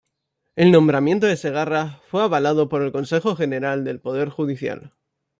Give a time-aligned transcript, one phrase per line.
[0.55, 4.95] El nombramiento de Segarra fue avalado por el Consejo General del Poder Judicial.